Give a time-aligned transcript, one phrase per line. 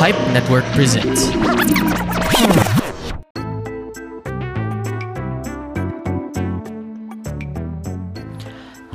[0.00, 1.28] Pipe Network presents.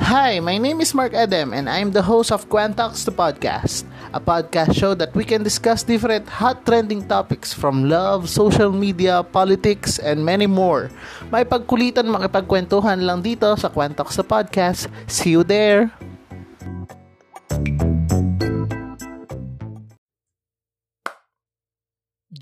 [0.02, 3.86] Hi, my name is Mark Adam and I'm the host of Quantox the Podcast,
[4.18, 9.22] a podcast show that we can discuss different hot trending topics from love, social media,
[9.22, 10.90] politics, and many more.
[11.30, 14.90] May pagkulitan makipagkwentuhan lang dito sa Quantox the Podcast.
[15.06, 15.94] See you there!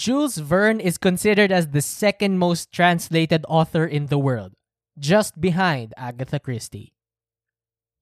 [0.04, 4.52] Jules Verne is considered as the second most translated author in the world,
[5.00, 6.92] just behind Agatha Christie.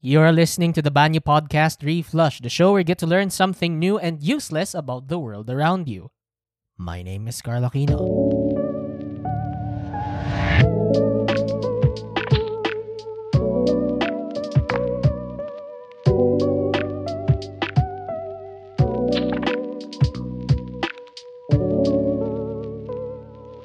[0.01, 3.77] You're listening to the Banyu Podcast Reflush, the show where you get to learn something
[3.77, 6.09] new and useless about the world around you.
[6.75, 8.01] My name is Carl Aquino.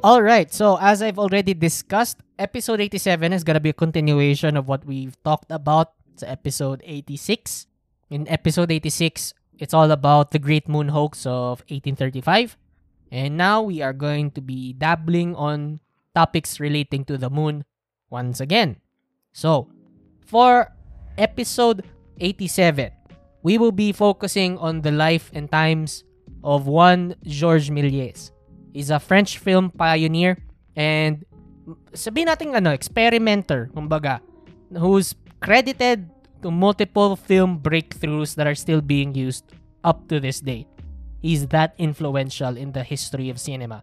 [0.07, 4.71] All right, so as I've already discussed, episode 87 is gonna be a continuation of
[4.71, 7.67] what we've talked about episode 86.
[8.15, 12.57] In episode 86, it's all about the Great Moon Hoax of 1835.
[13.11, 15.81] And now we are going to be dabbling on
[16.15, 17.65] topics relating to the moon
[18.09, 18.79] once again.
[19.33, 19.67] So,
[20.23, 20.71] for
[21.19, 21.83] episode
[22.21, 22.93] 87,
[23.43, 26.05] we will be focusing on the life and times
[26.45, 28.31] of one Georges Méliès.
[28.77, 30.37] He's a French film pioneer
[30.77, 31.25] and
[31.97, 34.21] sabihin natin ano, experimenter, kumbaga,
[34.69, 36.05] who's credited
[36.45, 39.49] to multiple film breakthroughs that are still being used
[39.81, 40.69] up to this day.
[41.25, 43.81] He's that influential in the history of cinema.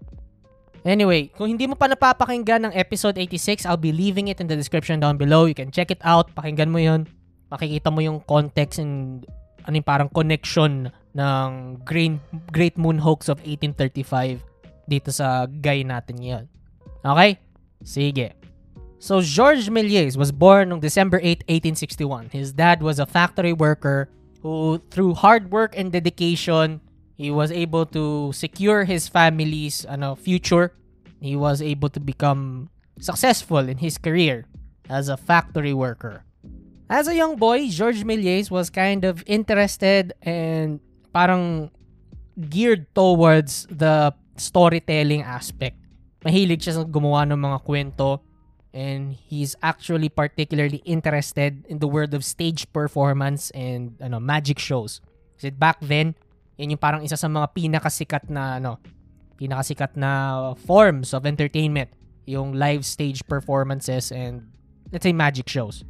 [0.85, 4.53] Anyway, kung hindi mo pa napapakinggan ng episode 86, I'll be leaving it in the
[4.53, 5.50] description down below.
[5.50, 6.30] You can check it out.
[6.38, 7.09] Pakinggan mo yun.
[7.50, 9.25] Makikita mo yung context and
[9.66, 12.22] ano yung parang connection ng Great,
[12.53, 14.53] Great Moon Hoax of 1835
[14.89, 16.45] dito sa guy natin ngayon.
[17.03, 17.39] Okay?
[17.84, 18.34] Sige.
[19.03, 22.31] So, Georges Méliès was born on December 8, 1861.
[22.31, 24.07] His dad was a factory worker
[24.40, 26.80] who, through hard work and dedication,
[27.16, 30.72] he was able to secure his family's ano, future.
[31.19, 32.69] He was able to become
[33.00, 34.47] successful in his career
[34.90, 36.24] as a factory worker.
[36.90, 40.80] As a young boy, Georges Méliès was kind of interested and
[41.12, 41.72] parang
[42.50, 45.77] geared towards the storytelling aspect.
[46.23, 48.23] Mahilig siya sa gumawa ng mga kwento
[48.73, 54.99] and he's actually particularly interested in the world of stage performance and ano magic shows.
[55.38, 56.17] Kasi back then,
[56.57, 58.81] yun yung parang isa sa mga pinakasikat na ano,
[59.38, 61.94] pinakasikat na forms of entertainment,
[62.25, 64.50] yung live stage performances and
[64.89, 65.85] let's say magic shows.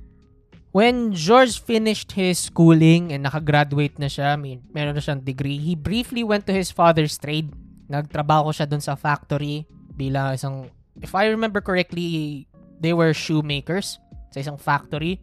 [0.73, 5.77] When George finished his schooling and nakagraduate na siya, may, meron na siyang degree, he
[5.77, 7.53] briefly went to his father's trade
[7.87, 10.69] nagtrabaho siya dun sa factory bilang isang,
[11.01, 12.45] if I remember correctly,
[12.79, 13.99] they were shoemakers
[14.33, 15.21] sa isang factory.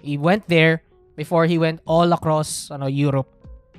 [0.00, 0.84] He went there
[1.16, 3.28] before he went all across ano, Europe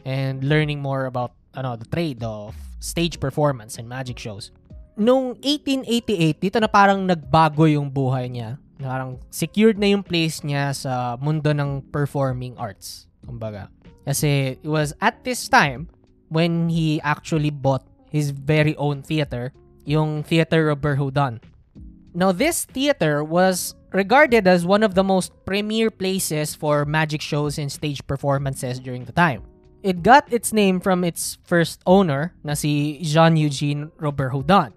[0.05, 4.51] and learning more about ano, the trade of stage performance and magic shows.
[4.97, 8.59] Noong 1888, dito na parang nagbago yung buhay niya.
[8.81, 13.05] Parang secured na yung place niya sa mundo ng performing arts.
[13.25, 13.69] Kumbaga.
[14.05, 15.85] Kasi it was at this time
[16.33, 19.55] when he actually bought his very own theater,
[19.87, 21.39] yung Theater Robert Houdin.
[22.13, 27.57] Now, this theater was regarded as one of the most premier places for magic shows
[27.57, 29.43] and stage performances during the time.
[29.81, 34.75] It got its name from its first owner, na si Jean-Eugène Robert Houdin.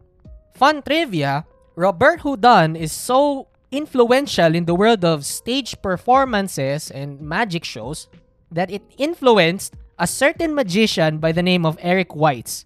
[0.55, 1.45] Fun trivia,
[1.75, 8.07] Robert Houdin is so influential in the world of stage performances and magic shows
[8.53, 12.65] that it influenced a certain magician by the name of Eric Weitz,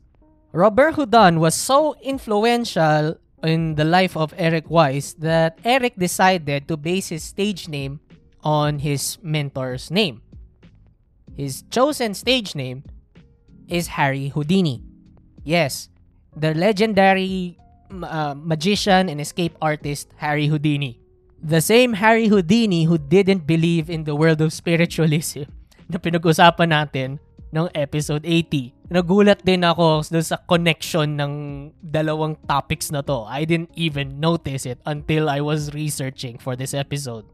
[0.53, 6.77] Robert Houdin was so influential in the life of Eric Weiss that Eric decided to
[6.77, 8.01] base his stage name
[8.43, 10.23] on his mentor's name.
[11.37, 12.83] His chosen stage name
[13.69, 14.83] is Harry Houdini.
[15.45, 15.91] Yes,
[16.35, 17.59] the legendary
[18.03, 20.99] uh, magician and escape artist Harry Houdini.
[21.43, 25.45] The same Harry Houdini who didn't believe in the world of spiritualism
[25.93, 27.21] na pinag-usapan natin
[27.53, 28.78] ng episode 80.
[28.89, 31.33] Nagulat din ako dun sa connection ng
[31.85, 33.29] dalawang topics na to.
[33.29, 37.29] I didn't even notice it until I was researching for this episode.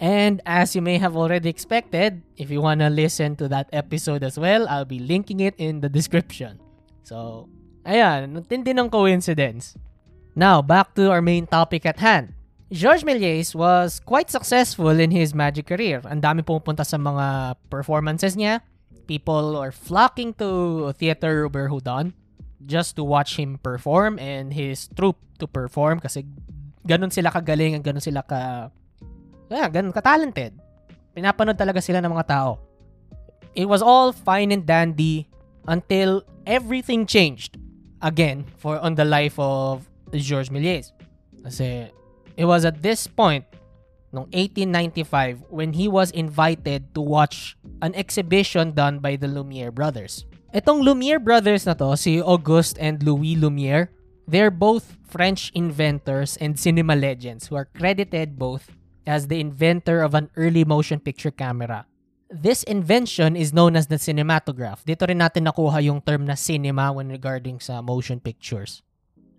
[0.00, 4.40] And as you may have already expected, if you wanna listen to that episode as
[4.40, 6.56] well, I'll be linking it in the description.
[7.04, 7.52] So,
[7.84, 9.76] ayan, tindi ng coincidence.
[10.32, 12.32] Now, back to our main topic at hand.
[12.72, 16.00] Georges Méliès was quite successful in his magic career.
[16.08, 18.64] Ang dami pumupunta sa mga performances niya
[19.06, 22.12] people are flocking to Theater Robert Houdin.
[22.66, 26.24] just to watch him perform and his troupe to perform kasi
[26.84, 28.72] ganun sila kagaling and ganun sila ka
[29.52, 30.56] yeah, ganun ka-talented.
[31.14, 32.58] Pinapanood talaga sila ng mga tao.
[33.54, 35.30] It was all fine and dandy
[35.70, 37.54] until everything changed
[38.02, 40.90] again for on the life of Georges Méliès.
[41.46, 41.86] Kasi
[42.34, 43.46] it was at this point
[44.14, 50.24] noong 1895 when he was invited to watch an exhibition done by the Lumiere brothers.
[50.54, 53.90] Itong Lumiere brothers na to, si Auguste and Louis Lumiere,
[54.30, 58.70] they're both French inventors and cinema legends who are credited both
[59.02, 61.86] as the inventor of an early motion picture camera.
[62.30, 64.82] This invention is known as the cinematograph.
[64.86, 68.82] Dito rin natin nakuha yung term na cinema when regarding sa motion pictures.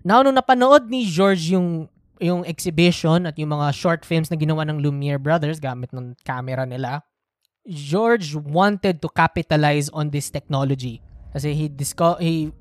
[0.06, 1.89] Now, nung napanood ni George yung
[2.20, 6.64] yung exhibition at yung mga short films na ginawa ng Lumiere Brothers gamit ng camera
[6.64, 7.04] nila,
[7.66, 11.02] George wanted to capitalize on this technology
[11.34, 12.54] kasi he disco- he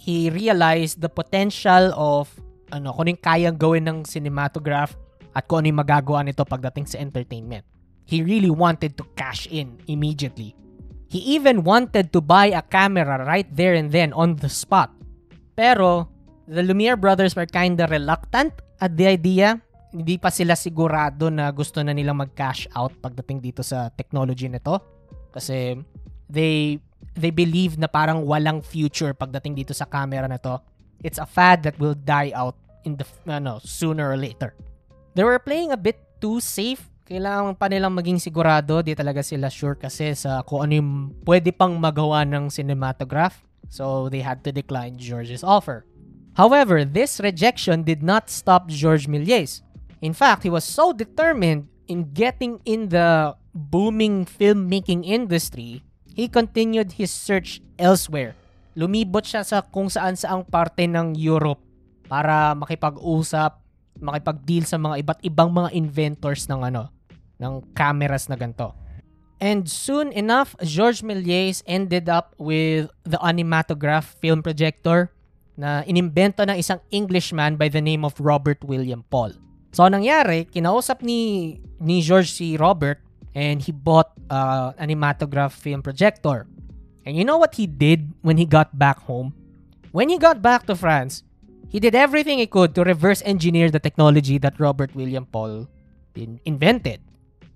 [0.00, 2.30] he realized the potential of
[2.72, 4.94] ano kung yung kayang gawin ng cinematograph
[5.36, 7.66] at kung ano yung magagawa nito pagdating sa entertainment.
[8.06, 10.54] He really wanted to cash in immediately.
[11.10, 14.94] He even wanted to buy a camera right there and then on the spot.
[15.58, 16.06] Pero
[16.46, 19.60] the Lumiere brothers were kinda reluctant at the idea.
[19.96, 24.76] Hindi pa sila sigurado na gusto na nilang mag-cash out pagdating dito sa technology nito.
[25.32, 25.78] Kasi
[26.28, 26.76] they
[27.16, 30.60] they believe na parang walang future pagdating dito sa camera na to.
[31.00, 34.52] It's a fad that will die out in the ano, sooner or later.
[35.16, 36.84] They were playing a bit too safe.
[37.08, 38.84] Kailangan pa nilang maging sigurado.
[38.84, 40.92] Di talaga sila sure kasi sa kung ano yung
[41.24, 43.40] pwede pang magawa ng cinematograph.
[43.72, 45.88] So they had to decline George's offer.
[46.36, 49.64] However, this rejection did not stop Georges Méliès.
[50.04, 55.80] In fact, he was so determined in getting in the booming filmmaking industry,
[56.12, 58.36] he continued his search elsewhere.
[58.76, 61.64] Lumibot siya sa kung saan saang parte ng Europe
[62.04, 63.56] para makipag-usap,
[63.96, 66.92] makipag-deal sa mga iba't ibang mga inventors ng ano,
[67.40, 68.76] ng cameras na ganito.
[69.40, 75.15] And soon enough, Georges Méliès ended up with the Animatograph film projector
[75.56, 79.32] na inimbento ng isang Englishman by the name of Robert William Paul.
[79.72, 83.00] So, nangyari, kinausap ni, ni George si Robert
[83.36, 86.48] and he bought uh, animatograph film projector.
[87.04, 89.36] And you know what he did when he got back home?
[89.92, 91.24] When he got back to France,
[91.68, 95.68] he did everything he could to reverse engineer the technology that Robert William Paul
[96.14, 97.00] in- invented.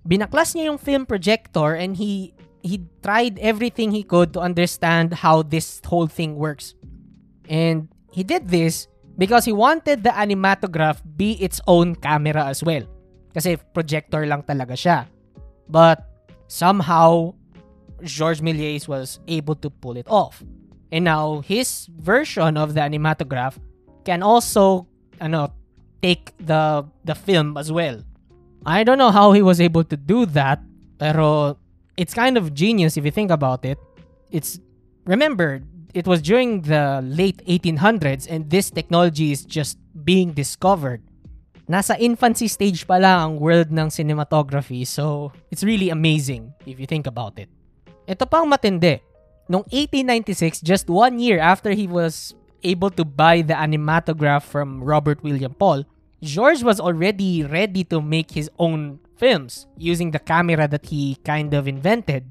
[0.07, 5.41] Binaklas niya yung film projector and he he tried everything he could to understand how
[5.41, 6.73] this whole thing works.
[7.49, 12.83] And he did this because he wanted the animatograph be its own camera as well.
[13.33, 15.07] Kasi projector lang talaga siya.
[15.69, 16.03] But
[16.47, 17.33] somehow,
[18.03, 20.43] Georges Méliès was able to pull it off.
[20.91, 23.55] And now, his version of the animatograph
[24.03, 24.87] can also
[25.21, 25.53] ano,
[26.01, 28.03] take the, the film as well.
[28.65, 30.59] I don't know how he was able to do that,
[30.99, 31.57] pero
[31.95, 33.77] it's kind of genius if you think about it.
[34.29, 34.59] It's
[35.05, 35.61] remember
[35.93, 41.01] it was during the late 1800s and this technology is just being discovered.
[41.69, 46.85] Nasa infancy stage pa lang ang world ng cinematography so it's really amazing if you
[46.85, 47.47] think about it.
[48.07, 48.99] Ito pang matindi.
[49.51, 55.23] Noong 1896, just one year after he was able to buy the animatograph from Robert
[55.23, 55.83] William Paul,
[56.21, 61.53] George was already ready to make his own films using the camera that he kind
[61.53, 62.29] of invented.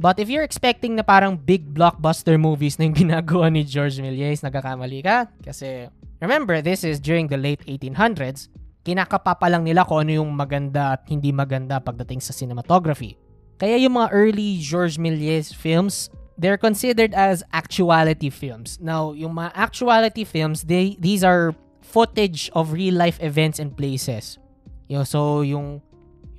[0.00, 4.40] But if you're expecting na parang big blockbuster movies na yung ginagawa ni George Méliès,
[4.40, 5.28] nagkakamali ka.
[5.44, 5.92] Kasi,
[6.24, 8.48] remember, this is during the late 1800s.
[8.80, 13.20] Kinakapa pa lang nila kung ano yung maganda at hindi maganda pagdating sa cinematography.
[13.60, 16.08] Kaya yung mga early George Méliès films,
[16.40, 18.80] they're considered as actuality films.
[18.80, 21.52] Now, yung mga actuality films, they these are
[21.84, 24.40] footage of real-life events and places.
[24.88, 25.84] Yo, so, yung,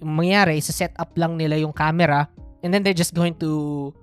[0.01, 2.25] yung mangyari, isa-set up lang nila yung camera
[2.61, 3.93] And then they're just going to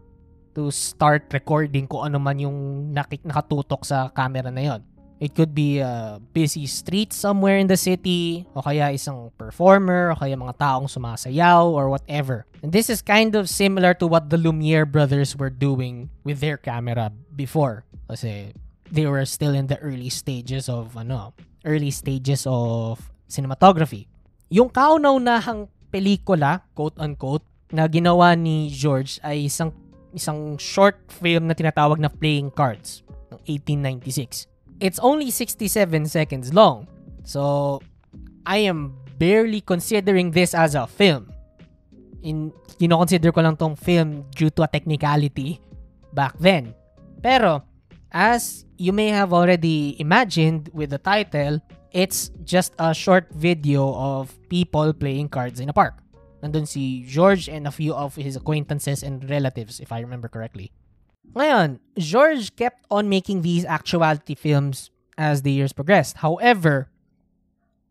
[0.59, 4.83] to start recording kung ano man yung nakik nakatutok sa camera na yon.
[5.19, 10.19] It could be a busy street somewhere in the city, o kaya isang performer, o
[10.19, 12.47] kaya mga taong sumasayaw, or whatever.
[12.63, 16.55] And this is kind of similar to what the Lumiere brothers were doing with their
[16.55, 17.83] camera before.
[18.07, 18.55] Kasi
[18.95, 21.35] they were still in the early stages of, ano,
[21.67, 24.07] early stages of cinematography.
[24.55, 29.73] Yung kauna-unahang pelikula, quote-unquote, na ginawa ni George ay isang
[30.17, 34.49] isang short film na tinatawag na Playing Cards ng 1896.
[34.81, 35.69] It's only 67
[36.09, 36.89] seconds long.
[37.29, 37.79] So,
[38.49, 41.29] I am barely considering this as a film.
[42.25, 45.61] In kino-consider ko lang tong film due to a technicality
[46.15, 46.73] back then.
[47.21, 47.69] Pero
[48.13, 51.61] As you may have already imagined with the title,
[51.93, 56.01] it's just a short video of people playing cards in a park.
[56.43, 60.71] Nandun si George and a few of his acquaintances and relatives, if I remember correctly.
[61.35, 66.19] Ngayon, George kept on making these actuality films as the years progressed.
[66.19, 66.89] However,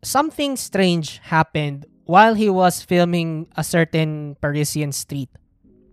[0.02, 5.30] something strange happened while he was filming a certain Parisian street.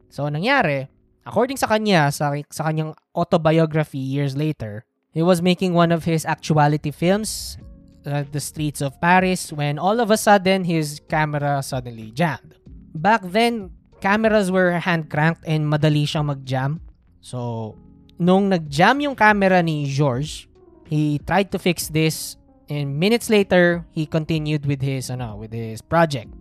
[0.08, 0.88] So, nangyari,
[1.26, 6.24] according sa kanya, sa, sa kanyang autobiography years later, he was making one of his
[6.24, 7.58] actuality films,
[8.06, 12.54] uh, The Streets of Paris, when all of a sudden, his camera suddenly jammed.
[12.94, 13.70] Back then,
[14.00, 16.80] cameras were hand-cranked and madali siyang mag-jam.
[17.20, 17.74] So,
[18.20, 20.48] nung nag-jam yung camera ni George,
[20.86, 22.36] he tried to fix this
[22.68, 26.32] and minutes later, he continued with his ano, with his project.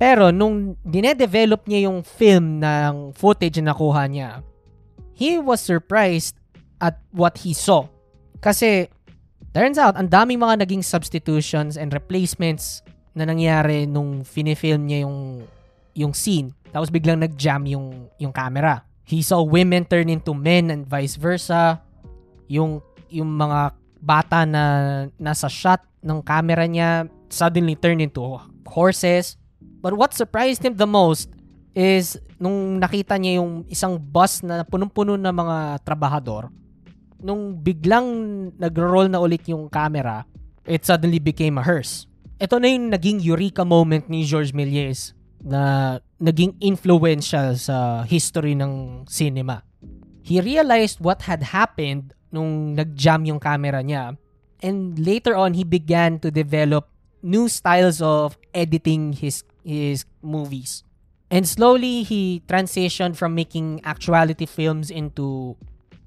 [0.00, 4.40] Pero nung dinedevelop niya yung film ng footage na nakuha niya,
[5.12, 6.40] he was surprised
[6.80, 7.84] at what he saw.
[8.40, 8.88] Kasi
[9.52, 12.82] turns out, ang daming mga naging substitutions and replacements
[13.14, 15.42] na nangyari nung finifilm niya yung
[15.94, 16.54] yung scene.
[16.70, 18.86] Tapos biglang nag-jam yung yung camera.
[19.02, 21.82] He saw women turn into men and vice versa.
[22.46, 22.78] Yung
[23.10, 24.64] yung mga bata na
[25.18, 28.22] nasa shot ng camera niya suddenly turned into
[28.64, 29.34] horses.
[29.82, 31.34] But what surprised him the most
[31.74, 36.48] is nung nakita niya yung isang bus na punong-puno ng mga trabahador,
[37.20, 40.24] nung biglang nagro-roll na ulit yung camera,
[40.66, 42.08] it suddenly became a hearse.
[42.40, 45.12] Ito na yung naging eureka moment ni George Méliès
[45.44, 49.64] na naging influential sa history ng cinema.
[50.24, 54.16] He realized what had happened nung nag-jam yung camera niya.
[54.60, 56.88] And later on, he began to develop
[57.24, 60.84] new styles of editing his his movies.
[61.30, 65.56] And slowly, he transitioned from making actuality films into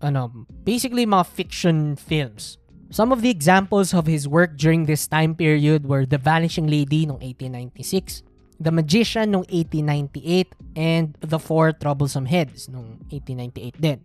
[0.03, 2.59] ano, basically mga fiction films.
[2.93, 7.09] Some of the examples of his work during this time period were The Vanishing Lady
[7.09, 8.21] noong 1896,
[8.61, 13.99] The Magician noong 1898, and The Four Troublesome Heads noong 1898 din.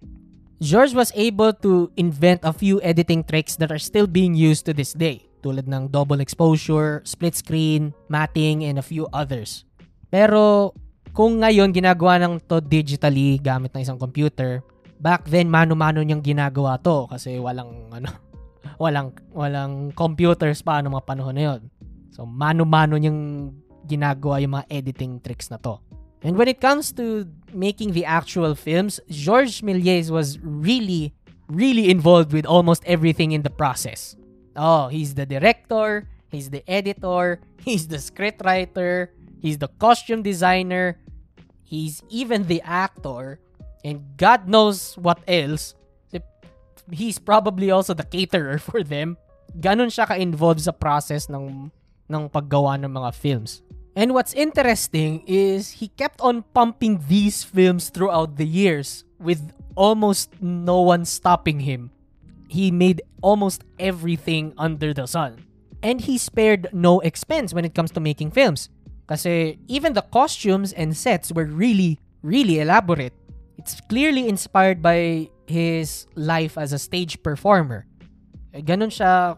[0.59, 4.73] George was able to invent a few editing tricks that are still being used to
[4.73, 9.69] this day, tulad ng double exposure, split screen, matting, and a few others.
[10.09, 10.73] Pero
[11.13, 14.65] kung ngayon ginagawa ng to digitally gamit ng isang computer,
[14.99, 18.11] back then mano-mano niyang ginagawa to kasi walang ano,
[18.83, 21.61] walang walang computers pa ng mga panahon na 'yon.
[22.11, 23.55] So mano-mano niyang
[23.87, 25.81] ginagawa yung mga editing tricks na to.
[26.23, 31.15] And when it comes to making the actual films, Georges Méliès was really,
[31.47, 34.19] really involved with almost everything in the process.
[34.59, 40.99] Oh, he's the director, he's the editor, he's the scriptwriter, he's the costume designer,
[41.63, 43.39] he's even the actor,
[43.85, 45.75] and God knows what else.
[46.89, 49.17] He's probably also the caterer for them.
[49.61, 51.69] Ganon siya ka-involved sa process ng
[52.09, 53.61] ng paggawa ng mga films.
[53.99, 60.31] And what's interesting is he kept on pumping these films throughout the years with almost
[60.41, 61.91] no one stopping him.
[62.47, 65.45] He made almost everything under the sun.
[65.83, 68.71] And he spared no expense when it comes to making films.
[69.11, 73.18] Kasi even the costumes and sets were really, really elaborate.
[73.59, 77.91] It's clearly inspired by his life as a stage performer.
[78.55, 79.35] Ganon siya,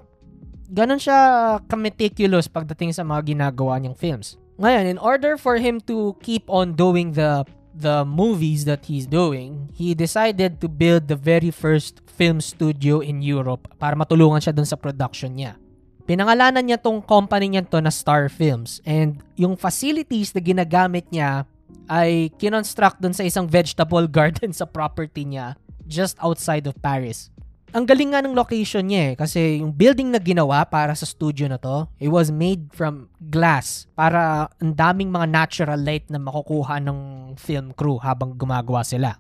[0.68, 1.18] ganon siya
[1.64, 4.36] ka-meticulous pagdating sa mga ginagawa niyang films.
[4.60, 9.72] Ngayon, in order for him to keep on doing the the movies that he's doing,
[9.72, 14.68] he decided to build the very first film studio in Europe para matulungan siya dun
[14.68, 15.56] sa production niya.
[16.04, 21.46] Pinangalanan niya tong company niya to na Star Films and yung facilities na ginagamit niya
[21.90, 25.58] ay kinonstruct dun sa isang vegetable garden sa property niya
[25.90, 27.30] just outside of Paris
[27.70, 29.14] ang galing nga ng location niya eh.
[29.14, 33.86] Kasi yung building na ginawa para sa studio na to, it was made from glass
[33.94, 36.98] para ang daming mga natural light na makukuha ng
[37.38, 39.16] film crew habang gumagawa sila.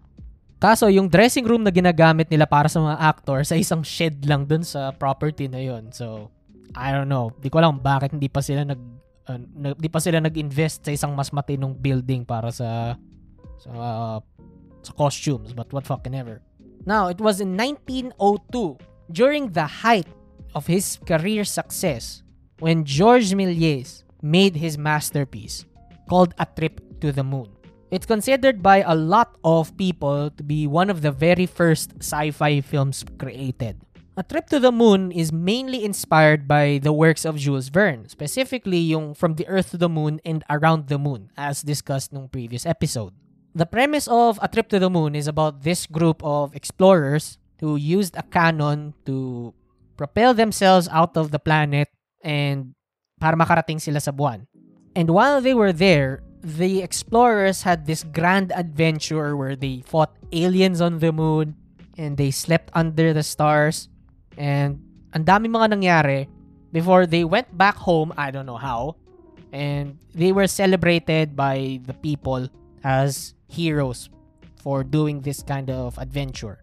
[0.60, 4.44] Kaso yung dressing room na ginagamit nila para sa mga actor sa isang shed lang
[4.44, 5.88] dun sa property na yon.
[5.94, 6.28] So,
[6.76, 7.32] I don't know.
[7.40, 8.99] Di ko alam bakit hindi pa sila nag
[9.30, 12.98] uh, di pa sila nag-invest sa isang mas matinong building para sa
[13.62, 14.18] sa uh,
[14.82, 16.42] sa costumes, but what fucking ever.
[16.88, 18.16] Now, it was in 1902,
[19.12, 20.08] during the height
[20.56, 22.24] of his career success,
[22.58, 25.68] when Georges Méliès made his masterpiece
[26.08, 27.48] called A Trip to the Moon.
[27.90, 32.60] It's considered by a lot of people to be one of the very first sci-fi
[32.60, 33.82] films created.
[34.20, 38.76] A Trip to the Moon is mainly inspired by the works of Jules Verne, specifically
[38.76, 42.68] yung From the Earth to the Moon and Around the Moon, as discussed nung previous
[42.68, 43.16] episode.
[43.56, 47.80] The premise of A Trip to the Moon is about this group of explorers who
[47.80, 49.56] used a cannon to
[49.96, 51.88] propel themselves out of the planet
[52.20, 52.76] and
[53.24, 54.44] para makarating sila sa buwan.
[54.92, 60.84] And while they were there, the explorers had this grand adventure where they fought aliens
[60.84, 61.56] on the moon
[61.96, 63.89] and they slept under the stars
[64.36, 64.78] and
[65.14, 66.28] ang dami mga nangyari
[66.72, 68.96] before they went back home, I don't know how,
[69.52, 72.46] and they were celebrated by the people
[72.84, 74.08] as heroes
[74.62, 76.62] for doing this kind of adventure.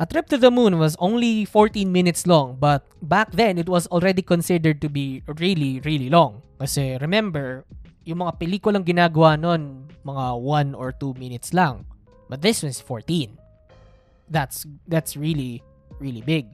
[0.00, 3.86] A trip to the moon was only 14 minutes long, but back then it was
[3.94, 6.42] already considered to be really, really long.
[6.58, 7.62] Kasi remember,
[8.02, 11.86] yung mga pelikulang ginagawa nun, mga 1 or 2 minutes lang.
[12.28, 13.38] But this was 14.
[14.26, 15.62] That's that's really
[16.00, 16.50] really big.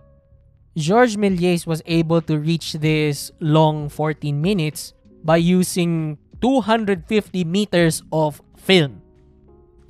[0.78, 4.94] Georges Méliès was able to reach this long 14 minutes
[5.26, 7.02] by using 250
[7.44, 9.02] meters of film.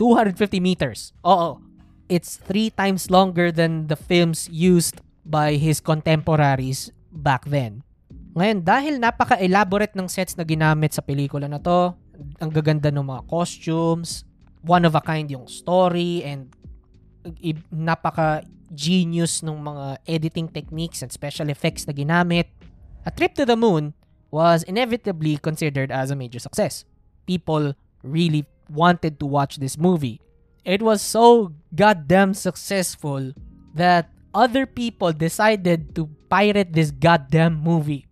[0.01, 1.13] 250 meters.
[1.21, 1.61] Oo.
[2.09, 7.85] It's three times longer than the films used by his contemporaries back then.
[8.35, 11.95] Ngayon, dahil napaka-elaborate ng sets na ginamit sa pelikula na to,
[12.41, 14.25] ang gaganda ng mga costumes,
[14.65, 16.51] one of a kind yung story, and
[18.71, 22.47] napaka-genius ng mga editing techniques and special effects na ginamit,
[23.05, 23.95] A Trip to the Moon
[24.31, 26.85] was inevitably considered as a major success.
[27.27, 30.21] People really wanted to watch this movie.
[30.65, 33.33] It was so goddamn successful
[33.75, 38.07] that other people decided to pirate this goddamn movie.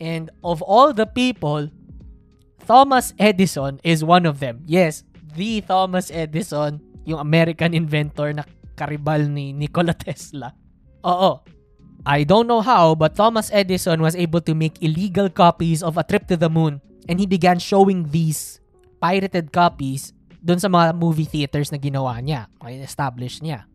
[0.00, 1.68] And of all the people,
[2.66, 4.62] Thomas Edison is one of them.
[4.64, 5.04] Yes,
[5.36, 8.44] the Thomas Edison, yung American inventor na
[8.76, 10.52] karibal ni Nikola Tesla.
[11.02, 11.40] Oo.
[12.06, 16.06] I don't know how, but Thomas Edison was able to make illegal copies of A
[16.06, 16.78] Trip to the Moon
[17.10, 18.62] and he began showing these
[19.02, 20.14] pirated copies
[20.46, 23.66] dun sa mga movie theaters na ginawa niya, ay establish niya.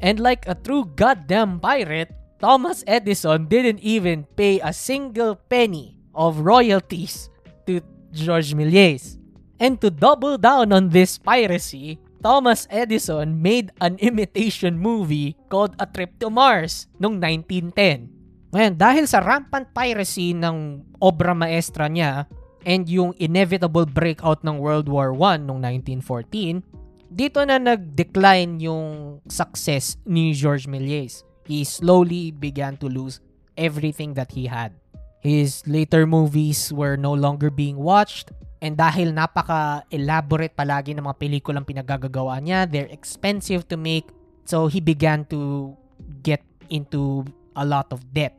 [0.00, 6.40] And like a true goddamn pirate, Thomas Edison didn't even pay a single penny of
[6.40, 7.28] royalties
[7.68, 9.16] to Georges Méliès.
[9.60, 15.84] And to double down on this piracy, Thomas Edison made an imitation movie called A
[15.84, 18.08] Trip to Mars noong 1910.
[18.48, 22.24] Ngayon, dahil sa rampant piracy ng obra maestra niya,
[22.64, 25.60] and yung inevitable breakout ng World War I noong
[26.00, 26.64] 1914,
[27.12, 31.28] dito na nag-decline yung success ni Georges Méliès.
[31.44, 33.20] He slowly began to lose
[33.60, 34.72] everything that he had.
[35.20, 38.32] His later movies were no longer being watched
[38.64, 44.08] and dahil napaka-elaborate palagi ng mga pelikulang pinagagagawa niya, they're expensive to make,
[44.48, 45.76] so he began to
[46.24, 46.40] get
[46.72, 47.28] into
[47.60, 48.32] a lot of debt.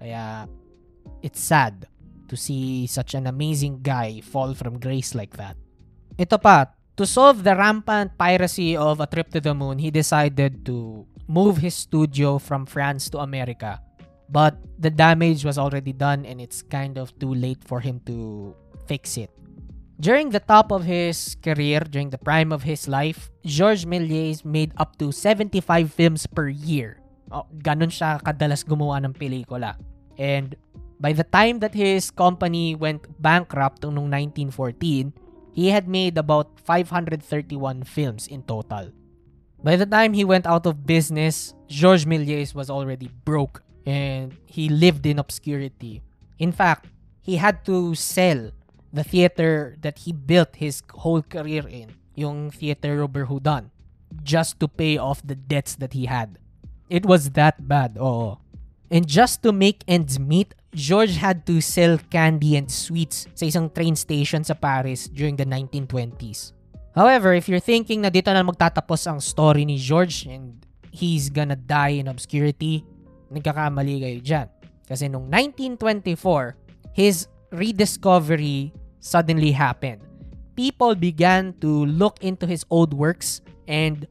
[0.00, 0.48] Kaya,
[1.20, 1.84] it's sad
[2.32, 5.60] to see such an amazing guy fall from grace like that.
[6.16, 10.64] Ito pa, to solve the rampant piracy of A Trip to the Moon, he decided
[10.64, 13.76] to move his studio from France to America.
[14.30, 18.54] But the damage was already done and it's kind of too late for him to
[18.86, 19.28] fix it.
[20.00, 24.72] During the top of his career, during the prime of his life, Georges Méliès made
[24.80, 27.04] up to 75 films per year.
[27.28, 29.76] Oh, ganun siya kadalas gumawa ng pelikula.
[30.16, 30.56] And
[31.00, 34.12] By the time that his company went bankrupt noong
[34.52, 35.16] 1914,
[35.56, 38.92] he had made about 531 films in total.
[39.64, 44.68] By the time he went out of business, Georges Méliès was already broke and he
[44.68, 46.04] lived in obscurity.
[46.36, 46.92] In fact,
[47.24, 48.52] he had to sell
[48.92, 53.70] the theater that he built his whole career in, yung Theater Robert Houdin,
[54.22, 56.38] just to pay off the debts that he had.
[56.90, 58.38] It was that bad, oo.
[58.90, 63.70] And just to make ends meet, George had to sell candy and sweets sa isang
[63.70, 66.54] train station sa Paris during the 1920s.
[66.94, 70.58] However, if you're thinking na dito na magtatapos ang story ni George and
[70.90, 72.82] he's gonna die in obscurity,
[73.30, 74.48] nagkakamali kayo dyan.
[74.90, 76.58] Kasi nung 1924,
[76.98, 80.00] his rediscovery suddenly happened.
[80.54, 84.06] People began to look into his old works and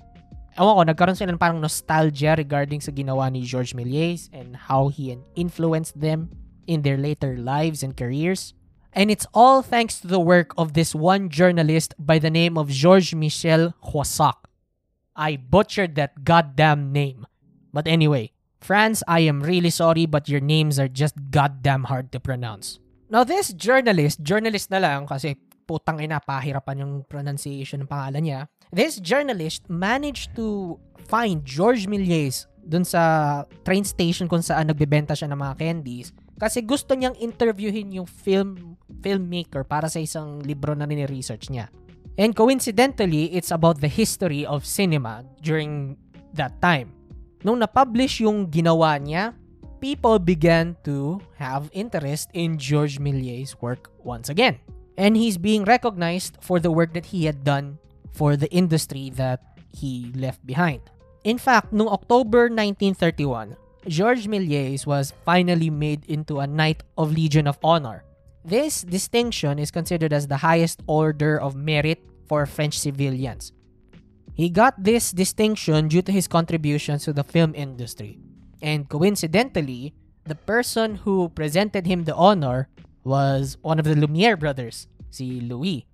[0.58, 4.89] ewan ko, nagkaroon sila ng parang nostalgia regarding sa ginawa ni George Méliès and how
[4.91, 6.28] he influenced them
[6.67, 8.54] in their later lives and careers.
[8.91, 12.73] And it's all thanks to the work of this one journalist by the name of
[12.73, 14.36] Georges Michel Hoissac.
[15.15, 17.28] I butchered that goddamn name.
[17.71, 22.19] But anyway, France, I am really sorry but your names are just goddamn hard to
[22.19, 22.80] pronounce.
[23.09, 25.33] Now this journalist, journalist na lang kasi
[25.65, 28.39] putang ina, pahirapan yung pronunciation ng pangalan niya.
[28.69, 30.77] This journalist managed to
[31.09, 36.61] find George Méliès dun sa train station kung saan nagbebenta siya ng mga candies kasi
[36.61, 41.65] gusto niyang interviewin yung film filmmaker para sa isang libro na ni-research niya.
[42.13, 45.97] And coincidentally, it's about the history of cinema during
[46.37, 46.93] that time.
[47.41, 49.33] Nung na-publish yung ginawa niya,
[49.79, 54.59] people began to have interest in George Millier's work once again.
[54.97, 57.79] And he's being recognized for the work that he had done
[58.11, 60.81] for the industry that he left behind.
[61.23, 63.55] In fact, noong October 1931,
[63.87, 68.03] Georges Méliès was finally made into a Knight of Legion of Honor.
[68.43, 73.51] This distinction is considered as the highest order of merit for French civilians.
[74.33, 78.19] He got this distinction due to his contributions to the film industry.
[78.61, 79.93] And coincidentally,
[80.25, 82.67] the person who presented him the honor
[83.03, 85.87] was one of the Lumiere brothers, si Louis.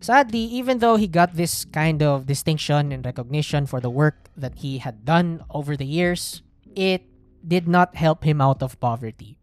[0.00, 4.60] Sadly, even though he got this kind of distinction and recognition for the work that
[4.60, 6.42] he had done over the years,
[6.76, 7.08] it
[7.40, 9.38] did not help him out of poverty.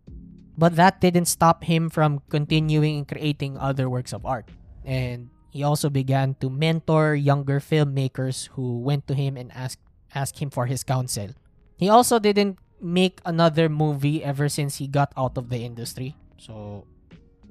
[0.58, 4.50] But that didn't stop him from continuing and creating other works of art.
[4.86, 9.82] And he also began to mentor younger filmmakers who went to him and asked
[10.14, 11.34] asked him for his counsel.
[11.82, 16.14] He also didn't make another movie ever since he got out of the industry.
[16.38, 16.86] So,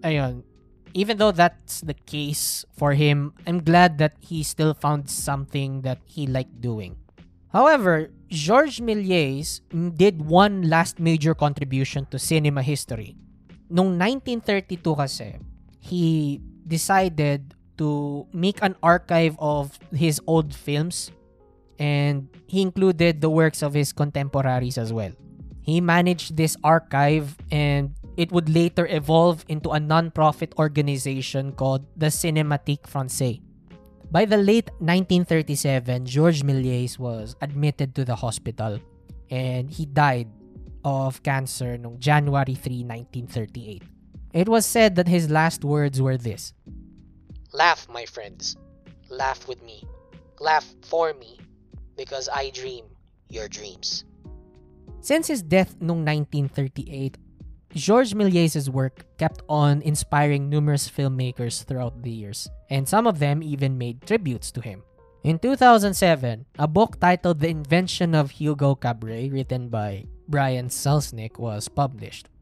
[0.06, 0.46] ayun.
[0.94, 5.98] Even though that's the case for him, I'm glad that he still found something that
[6.06, 6.94] he liked doing.
[7.50, 9.62] However, Georges Méliès
[9.98, 13.18] did one last major contribution to cinema history.
[13.66, 15.42] Noong 1932 kasi,
[15.82, 21.10] he decided to make an archive of his old films
[21.80, 25.10] and he included the works of his contemporaries as well.
[25.62, 32.06] He managed this archive and it would later evolve into a non-profit organization called the
[32.06, 33.40] Cinémathèque Française.
[34.10, 38.78] By the late 1937, Georges Méliès was admitted to the hospital
[39.30, 40.28] and he died
[40.84, 43.82] of cancer on January 3, 1938.
[44.32, 46.52] It was said that his last words were this
[47.52, 48.56] Laugh, my friends.
[49.08, 49.84] Laugh with me.
[50.38, 51.38] Laugh for me.
[52.00, 52.88] Because I dream
[53.28, 54.08] your dreams.
[55.04, 57.20] Since his death noong 1938,
[57.76, 63.44] Georges Méliès' work kept on inspiring numerous filmmakers throughout the years, and some of them
[63.44, 64.80] even made tributes to him.
[65.28, 65.92] In 2007,
[66.56, 72.32] a book titled The Invention of Hugo Cabret, written by Brian Selznick, was published.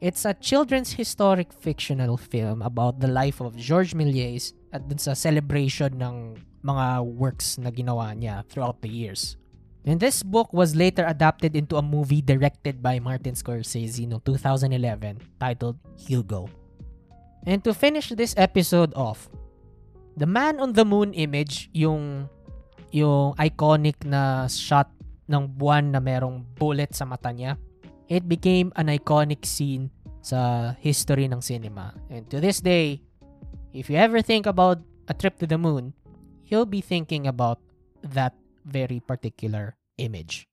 [0.00, 5.18] It's a children's historic fictional film about the life of Georges Méliès at dun sa
[5.18, 9.40] celebration ng mga works na ginawa niya throughout the years.
[9.88, 14.76] And this book was later adapted into a movie directed by Martin Scorsese no 2011
[15.40, 16.52] titled Hugo.
[17.48, 19.32] And to finish this episode off,
[20.12, 22.28] the man on the moon image, yung
[22.92, 24.92] yung iconic na shot
[25.24, 27.56] ng buwan na merong bullet sa mata niya,
[28.12, 29.88] it became an iconic scene
[30.20, 31.96] sa history ng cinema.
[32.12, 33.00] And to this day,
[33.72, 35.96] if you ever think about a trip to the moon,
[36.50, 37.58] you'll be thinking about
[38.02, 38.34] that
[38.64, 40.46] very particular image.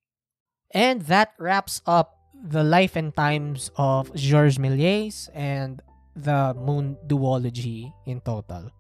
[0.72, 5.82] And that wraps up the life and times of Georges Méliès and
[6.16, 8.72] the moon duology in total.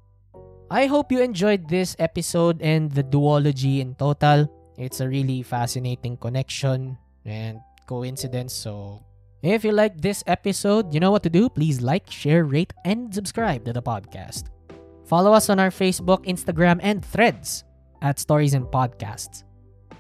[0.69, 4.49] I hope you enjoyed this episode and the duology in total.
[4.77, 9.05] It's a really fascinating connection and coincidence, so
[9.45, 11.49] if you like this episode, you know what to do.
[11.49, 14.49] Please like, share, rate, and subscribe to the podcast.
[15.05, 17.63] Follow us on our Facebook, Instagram, and threads
[18.01, 19.45] at Stories and Podcasts.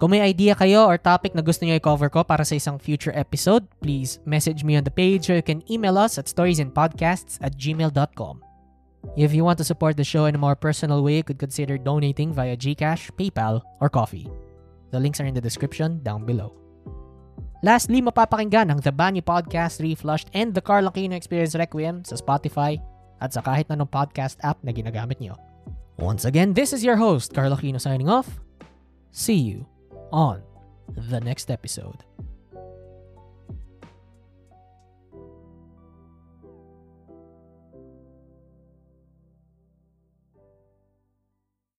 [0.01, 3.15] Kung may idea kayo or topic na gusto nyo i-cover ko para sa isang future
[3.15, 7.55] episode, please message me on the page or you can email us at storiesandpodcasts at
[7.55, 8.43] gmail.com.
[9.15, 11.77] If you want to support the show in a more personal way, you could consider
[11.77, 14.27] donating via Gcash, PayPal, or Coffee.
[14.91, 16.57] The links are in the description down below.
[17.63, 22.81] Lastly, mapapakinggan ang The Banyo Podcast Reflushed and The Carl Aquino Experience Requiem sa Spotify
[23.19, 25.35] at sa kahit anong podcast app na ginagamit nyo.
[25.95, 28.27] Once again, this is your host, Carl Aquino signing off.
[29.15, 29.63] See you
[30.11, 30.43] on
[30.91, 32.03] the next episode.